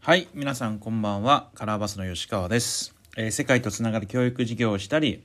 [0.00, 1.50] はい皆さんこんばんは。
[1.54, 5.24] カラーバスの吉川です、えー世界とつながる教育事業をしたり、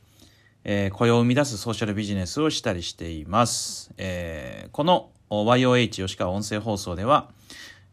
[0.65, 7.29] えー雇用を生み出すソーシャルビジネスをしたりしています、えーこの YOH 吉川音声放送では、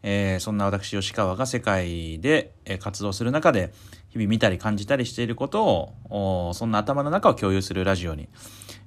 [0.03, 3.71] えーそんな私吉川が世界でえ活動する中で
[4.09, 8.27] 日々見たり感じたりしていることをそんな頭の中を共有するラジオに、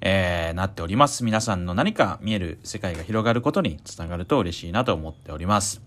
[0.02, 5.80] えーなっております皆さんの何か見える世界が広がることにつながると嬉しいなと思っております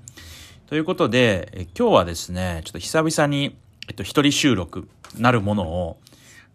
[0.67, 3.55] ということで、え今日はですね、ちょっと久々に、
[3.87, 5.97] えっと、一人収録なるものを、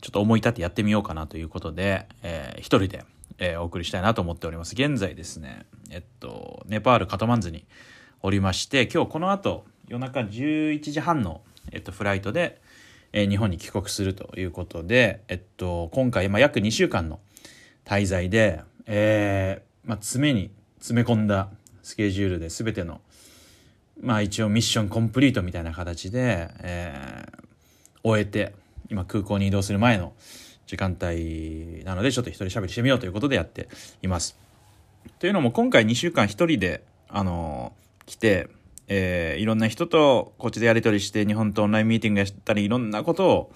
[0.00, 3.04] ちょっと思い立ってやってみようかなということで、えー一人で、
[3.38, 4.72] えーお送りしたいなと思っております。
[4.72, 7.64] 現在ですね、えっと、ネパールカトマンズに
[8.20, 12.60] おりまして、今日この後、夜中11時半の、えっと、フライトで、
[13.12, 17.20] えー日本に帰国するということで、えっと、今回、まあ、約2週間の
[17.84, 21.48] 滞在で、えーまあ、詰めに詰め込んだ
[21.82, 23.00] スケジュールで全ての
[24.00, 27.40] まあ一応ミッションコンプリートみたいな形で、えー
[28.02, 28.54] 終えて、
[28.88, 30.14] 今空港に移動する前の
[30.66, 33.68] 時間帯なので、ちょっと一人喋りしてみようということでやって
[34.02, 34.38] います。
[35.18, 38.48] というのも今回2週間一人で、あのー来て、
[38.88, 43.52] えーいろんな人とこっちでやり取りして、日本とオンラインミーティングやったり、いろんなことを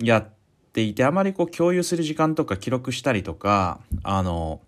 [0.00, 0.39] やって
[0.78, 4.60] いて、あまりこう共有する時間とか記録したりとか、あの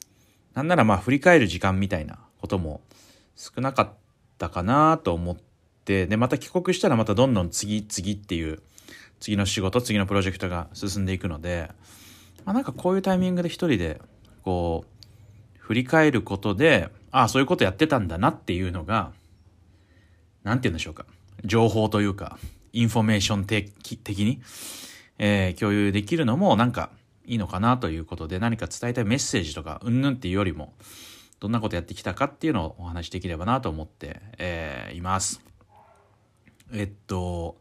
[0.55, 2.81] なんならまあ振り返る時間みたいなことも
[3.37, 3.91] 少なかっ
[4.39, 5.37] たかなと思っ
[5.85, 8.61] てでまた帰国したらまたどんどん次次っていう
[9.21, 11.71] 次の仕事次のプロジェクトが進んでいくので、
[12.45, 14.01] まあ、なんかこういうタイミングで一人で
[14.43, 19.13] こう振り返ることでああそういうことやってたんだなっていうのが
[20.43, 21.07] なんて言うんでしょうか。
[21.45, 22.39] 情報というか
[22.73, 23.71] インフォメーション的
[24.25, 24.41] に、
[25.25, 26.91] えー共有できるのもなんか
[27.25, 30.73] いいのかなということで何か伝えたいメッセージとかうんぬんっていうよりも
[31.39, 35.41] どんなことやってきたかっていうのをお話しできればなと思って、えーいます。
[36.73, 37.57] えっと、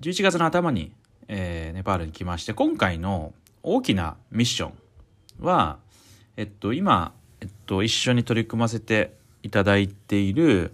[0.00, 0.92] 11月の頭に、
[1.28, 4.72] えーネパールに来まして、今回の大きなミッション
[5.44, 5.78] は、
[6.36, 10.72] えっと、今、えっと、一緒に取り組ませていただいている、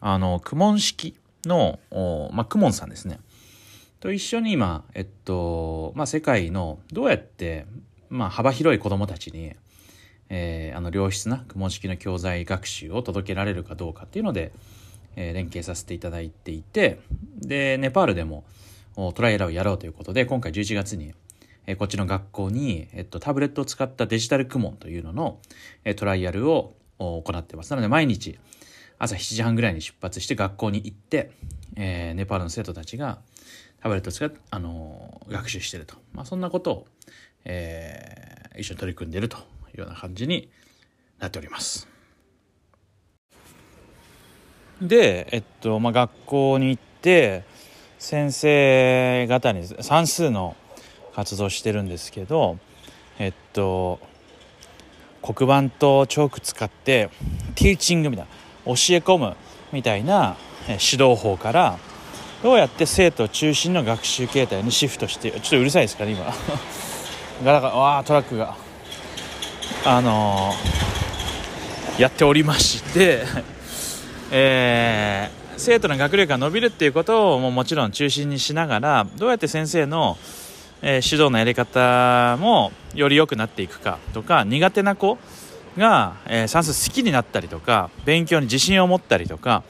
[0.00, 3.20] あの、クモン式の、おまあ、クモンさんですね。
[4.00, 7.66] と一緒に今、えっと、まあ、世界のどうやって、
[8.08, 9.52] まあ、幅広い子供たちに、
[10.30, 14.52] えーあの良質なクモン式の教材学習を届けられるかどうかっていうので、
[15.16, 17.00] えー連携させていただいていて
[17.36, 18.44] でネパールでも
[18.94, 21.12] トライアルをやろうということで今回11月に、
[21.66, 25.40] えーこっちの学校に、えっと、タブレットを使ったデジタルクモンというのの、
[25.84, 27.70] えートライアルを行ってます。
[27.70, 28.38] なので毎日
[28.98, 31.32] 朝7時半ぐらいに出発して学校に行って、
[31.76, 33.18] えーネパールの生徒たちが
[33.82, 36.86] タブレットを使って、あのー学習してると、まあ、そんなことを、
[37.44, 39.40] えー一緒に取り組んでいるとい
[39.76, 40.50] うような感じに
[41.18, 41.88] なっております。
[44.82, 47.44] で、えっとまあ、学校に行って
[47.98, 50.56] 先生方に算数の
[51.14, 52.58] 活動してるんですけど
[53.18, 54.00] えっと
[55.22, 57.10] 黒板とチョーク使って
[57.54, 58.30] ティーチングみたいな
[58.64, 59.36] 教え込む
[59.70, 60.36] みたいな
[60.66, 61.78] 指導法から
[62.42, 66.24] どうやって生徒中心の学習形態にシフトしてちょっとうるさいですかね今。
[67.44, 68.56] ガラガラわあトラックが。
[69.84, 70.90] あのー
[72.00, 73.24] やっておりまして
[74.32, 80.16] えー生徒の学力が伸びるっていうことをももちろん中心にしながらどうやって先生の、
[80.80, 85.18] えー指導のやり方もより良くなっていくかとか苦手な子
[85.76, 89.62] が、えー算数好きになったりとか勉強に自信を持ったりとか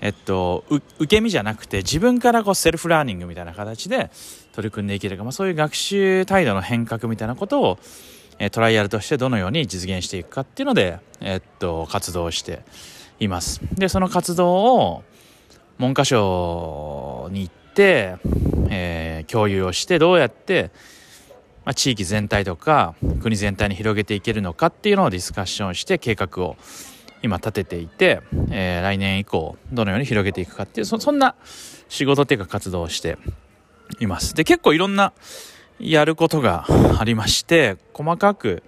[0.00, 4.10] えっと、受け身じゃなくて自分からこうセルフラーニングみたいな形で
[4.52, 7.78] 取り組んでいけるか、まあ、そういう学習態度の変革みたいなことを、
[8.38, 12.62] えートライアルとしてどのように実現していくかっていうので、えっと、活動して
[13.18, 13.60] います。
[13.74, 15.02] でその活動を
[15.78, 18.16] 文科省に行って、
[18.70, 20.70] えー共有をしてどうやって、
[21.64, 26.56] まあ、地域全体とか国全体に広げていけるのかっていうのをディスカッションして計画を
[27.22, 28.20] 今立てていて、
[28.50, 31.34] えー来年以降どのように広げていくかっていうそそんな
[31.88, 33.18] 仕事っていうか活動をして
[34.00, 34.34] います。
[34.34, 35.12] で結構いろんな
[35.78, 36.66] やることが
[36.98, 38.62] ありまして細かく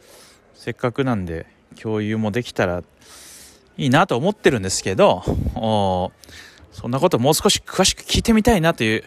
[0.55, 1.47] せっかくなんで
[1.81, 2.82] 共有もできたら
[3.76, 5.23] いいなと思ってるんですけど
[6.73, 9.05] そんなこともう少し詳しく聞いてみたいなという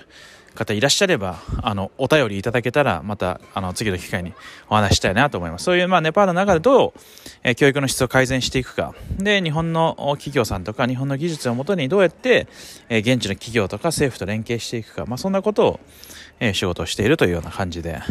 [0.56, 4.34] 方いらっしゃればあのお便りいただけたらまたあの次の機会に
[4.70, 5.66] お話したいなと思います。
[5.66, 7.00] そういう、まあ、ネパールの中でどう、
[7.44, 8.94] え教育の質を改善していくか。
[9.18, 12.48] で日本の企業さんとか日本の技術をもとにどうやって、
[12.90, 15.80] え現地の企業とか政府と連携していくか、まあ、そんなことを、
[16.40, 18.02] え仕事をしているというような感じで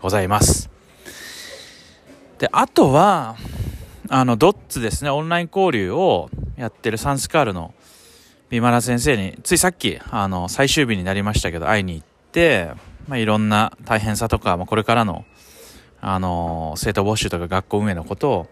[0.00, 0.70] ございます。
[2.38, 3.36] であとは
[4.14, 6.28] あの、ドッツですね、オンライン交流を
[6.58, 7.72] やってるサンスカールの
[8.52, 12.70] ビマラ先生に、ついさっき、あの、最終日になりましたけど、会いに行って、
[13.08, 15.24] まあ、いろんな大変さとか、まあ、これからの、
[16.02, 18.46] あの、生徒募集とか学校運営のことを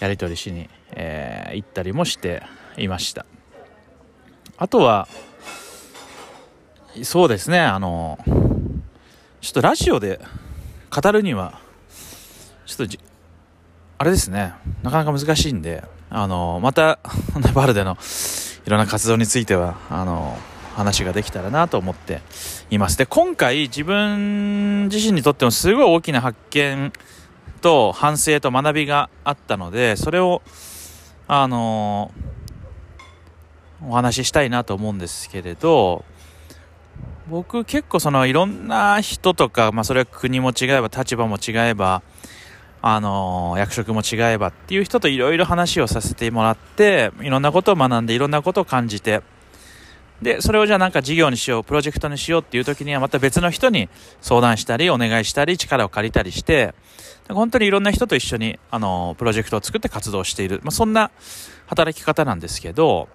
[0.00, 2.42] やり取りしに、えー、行ったりもして
[2.78, 3.26] いました。
[4.56, 5.08] あとは、
[7.02, 8.18] そうですね、あの、
[9.42, 10.22] ちょっとラジオで
[10.88, 11.60] 語るには、
[12.64, 12.96] ちょっと
[13.98, 16.98] あれですね、なかなか難しいんで、あの、また、
[17.36, 17.98] ネパールでの
[18.68, 20.36] いろんな活動については、あの、
[20.74, 22.20] 話ができたらなと思って
[22.68, 22.98] います。
[22.98, 26.92] で、今回自分自身にとってもすごい大きな発見
[27.62, 30.42] と反省と学びがあったので、それを、
[31.28, 32.12] あの、
[33.88, 36.04] お話ししたいなと思うんですけれど、
[37.30, 42.02] 僕結構そのいろんな人とか、まあそれは国も違えば立場も違えば、
[42.80, 49.22] あの役職も違えばっていう人といろいろ話をさせてもらって、いろんなことを学んでいろんなことを感じて、
[50.22, 53.88] で、それをじゃあなんか事業にしよう、プロジェクトにしようっていう時にはまた別の人に
[54.20, 56.74] 相談したり、お願いしたり、力を借りたりして、
[57.28, 60.60] 本当にいろんな人と一緒に、あの、プロジェクトを作って活動している。
[60.64, 61.10] まあ、そんな
[61.66, 63.08] 働き方なんですけど、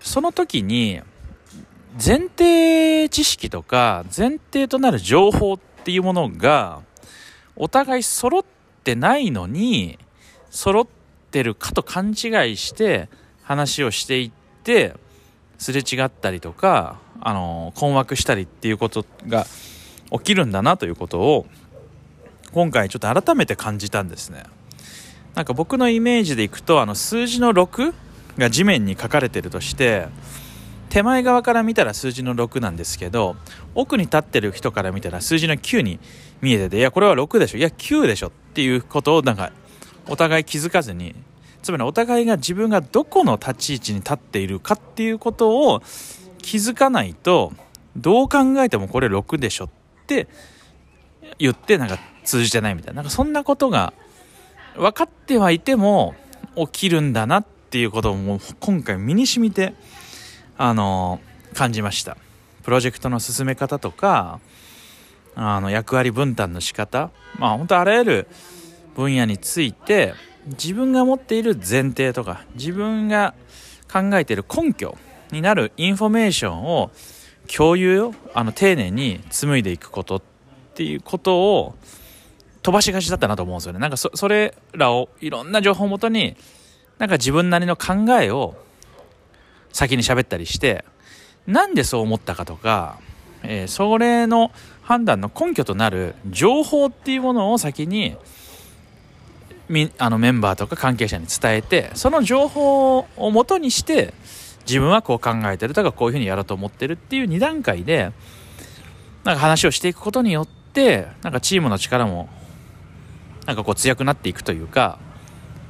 [0.00, 1.00] その時に、
[1.94, 6.80] 前提知識とか前提となる情報っていうものが
[7.54, 9.98] お互い揃っててないのに
[10.50, 10.86] 揃っ
[11.30, 12.12] てるかと勘違
[12.52, 13.08] いして
[13.42, 14.30] 話をしていっ
[14.64, 14.94] て
[15.58, 19.46] すれ違ったりとかあの困惑したりっていうことが
[20.10, 21.46] 起きるんだなということを
[22.52, 24.44] 今回ちょっと改めて感じたんですね。
[25.34, 27.94] なんか僕のイメージでいくとあの数字の6
[28.36, 30.08] が地面に書かれてるとして
[30.90, 33.36] 手前側から見たら数字の6なんですけど
[33.74, 35.98] 奥に立ってる人から見たら数字の9に
[36.42, 37.58] 見えてていやこれは6でしょ。
[37.58, 39.50] いや9でしょっっていうことをなんか
[40.06, 41.14] お互い気づかずに
[41.62, 45.80] つまりお互いが自分がどこの立ち位置に立っているかっていうことを
[46.42, 47.52] 気づかないと
[47.96, 49.68] どう考えてもこれ6でしょっ
[50.06, 50.28] て
[51.38, 52.96] 言ってなんか通じてないみたいな。
[52.96, 53.94] なんかそんなことが
[54.76, 56.14] 分かってはいても
[56.56, 59.74] 起きるんだなっていうことをもう今回身に染みて
[60.58, 61.20] あの
[61.54, 62.18] 感じました。
[62.64, 64.40] プロジェクトの進め方とか
[65.34, 67.10] あの役割分担の仕方。
[67.38, 68.28] まあ本当あらゆる
[68.94, 70.14] 分野について
[70.46, 73.34] 自分が持っている前提とか自分が
[73.90, 74.96] 考えている根拠
[75.30, 76.90] になるインフォメーションを
[77.54, 80.22] 共有をあの丁寧に紡いでいくことっ
[80.74, 81.74] ていうことを
[82.62, 83.78] 飛ばしがちだったなと思うんですよね。
[83.78, 86.36] なんかそれらをいろんな情報をもとに
[86.98, 88.54] なんか自分なりの考えを
[89.72, 90.84] 先に喋ったりして
[91.46, 92.98] なんでそう思ったかとか、
[93.42, 94.52] えー、それの
[94.82, 98.16] 判断の根拠となる情報っていうものを先に
[99.68, 104.12] みあのメンバーとか関係者に伝えてその情報をもとにして
[104.66, 105.74] 自分はこう考えてる。
[105.74, 108.12] とかこういうふうにやろうと思ってるっていう2段階で
[109.24, 112.28] なんか話をしていくことによってなんかチームの力も
[113.46, 114.98] なんかこう強くなっていくというか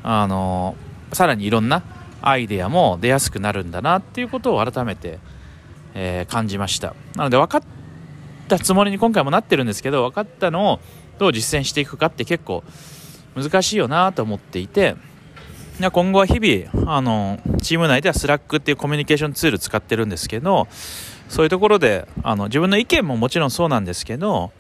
[0.03, 0.77] あの
[1.13, 1.83] さらにいろんな
[2.23, 5.19] アイデアも出やすくなるんだなっていうことを改めて、
[5.95, 6.95] えー、感じました。
[7.17, 7.63] なので分かっ
[8.59, 10.81] たつもりに今回もなってるんですけど分かったのを
[11.19, 12.63] どう実践していくかって結構
[13.35, 14.97] 難しいよなと思っていて
[15.81, 20.69] 今後は日々あのチーム内では Slackっていうコミュニケーションツール使ってるんですけど
[21.29, 24.53] そういうところであの自分の意見ももちろんそうなんですけど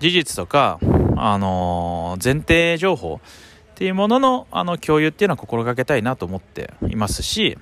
[0.00, 0.78] 事実とか、
[1.16, 7.56] あの前提情報っていうもののあの共有っていうのは心がけたいなと思っていますし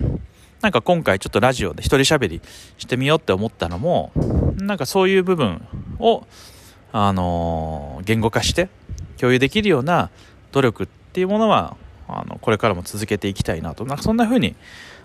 [0.65, 2.41] なんか今回ちょっとラジオで一人喋り
[2.79, 4.13] してみようって思ったのも
[4.57, 5.61] なんかそういう部分
[5.99, 6.27] を
[6.91, 8.71] あの言語化して
[9.19, 10.09] 共有できるような
[10.53, 11.77] 努力っていうものは
[12.09, 13.85] あのこれからも続けていきたいなと。
[13.85, 14.57] なんかそんな風に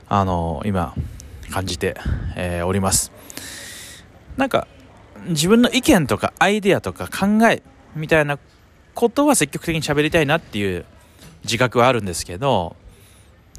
[0.08, 0.96] あの今
[1.52, 1.98] 感じて、
[2.38, 3.12] えー、おります。
[4.38, 4.66] なんか
[5.28, 7.64] 自分の意見とかアイデアとか考え
[7.98, 8.40] みたいな
[8.94, 10.86] ことは積極的に喋りたいなっていう
[11.44, 12.78] 自覚はあるんですけど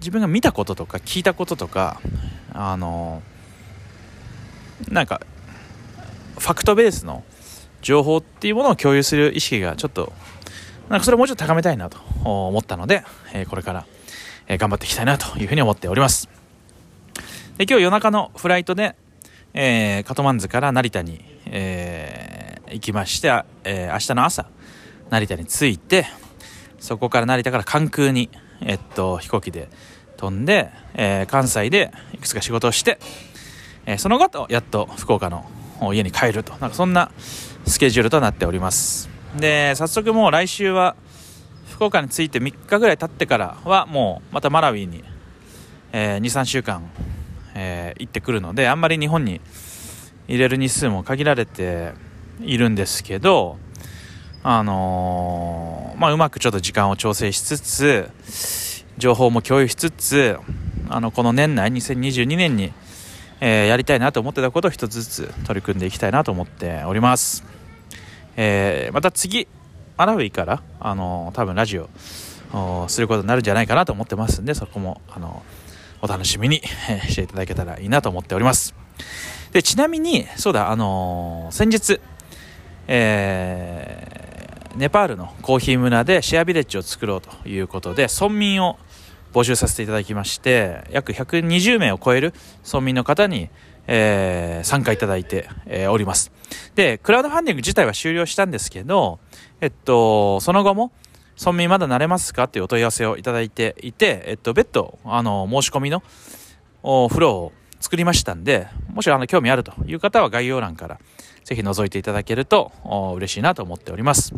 [0.01, 2.01] 自分が見たこととか聞いたこととか
[2.53, 3.23] あの
[4.89, 5.21] なんか
[6.39, 7.23] ファクトベースの
[7.83, 10.13] 情報っていうものを共有する意識がちょっと
[10.89, 13.87] なんかそれをもうちょっと高めたいなと思ったので、えこれから、
[14.49, 16.29] え頑張っていきたいなというふうに思っております。
[17.59, 18.97] で今日夜中のフライトで、
[19.55, 24.47] えー、カトマンズから成田に、え、行きまして、え、明日の朝
[25.11, 26.07] 成田に着いて
[26.81, 28.29] そこから成田から関空に、
[28.63, 29.69] えっと、飛行機で
[30.17, 32.99] 飛んで、えー、関西でいくつか仕事をして、
[33.87, 35.47] えー、その後やっと福岡の
[35.93, 36.53] 家に帰ると。
[36.59, 37.11] なんかそんな
[37.67, 39.09] スケジュールとなっております。
[39.37, 40.97] で早速もう来週は
[41.71, 45.05] 福岡に着いて3日ぐらい経ってからはもうまたマラウィに、
[45.93, 46.91] えー、23週間、
[47.55, 49.41] えー、行ってくるのであんまり日本に
[50.29, 51.93] 入れる日数も限られて
[52.41, 53.57] いるんですけど
[54.43, 58.11] あのー、まあ、うまくちょっと時間を調整しつつ
[58.97, 60.39] 情報も共有しつつ
[60.89, 62.73] あのこの年内2022年に、
[63.41, 67.45] えー、やりたいなと思ってたことを一つずつ取り組んでいきたいなと思っております、
[68.37, 69.47] えー、また次
[69.99, 71.91] マラウイから、あの多分ラジオ
[72.89, 75.43] することになるんじゃないかなと思ってますんでそこも、あの
[76.01, 76.63] お楽しみに
[77.07, 78.75] していただけたらいいなと思っております。
[79.53, 82.01] でちなみにそうだあの先日
[82.93, 84.00] え、
[84.77, 88.79] ネパールのコーヒー村でシェアビレッジを作ろうということで村民を
[89.33, 92.35] 募集させていただきまして約120名を超える
[92.65, 93.49] 村民の方に、
[93.87, 96.33] えー、参加いただいて、えー、おります
[96.75, 99.19] でクラウドファンディング自体は終了したんですけど
[99.61, 100.93] えっとその後も
[101.39, 102.45] 村民まだ慣れますか？
[102.45, 106.05] っていうお問い合わせをいただいていて、えっと、別途あの申し込みのフ
[106.85, 111.01] ローを作りましたんでもしあの興味あるという方は概要欄から
[111.45, 112.73] ぜひ覗いていただけると
[113.17, 114.35] 嬉しいなと思っております。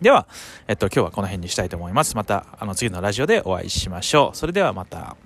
[0.00, 0.26] では、
[0.66, 2.16] えっと、今日はこの辺にしたいと思います。
[2.16, 4.36] また、あの、次のラジオでお会いしましょう。
[4.36, 5.16] それではまた。